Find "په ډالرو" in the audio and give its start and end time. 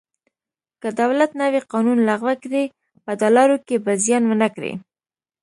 3.03-3.57